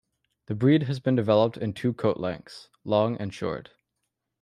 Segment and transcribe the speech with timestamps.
[0.47, 3.69] The breed has been developed in two coat lengths, long and short.